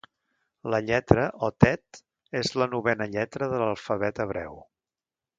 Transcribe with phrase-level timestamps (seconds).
[0.73, 1.99] La lletra o tet
[2.39, 4.57] és la novena lletra de l'alfabet hebreu.